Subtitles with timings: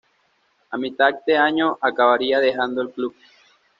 [0.71, 3.13] A mitad de año acabaría dejando el club.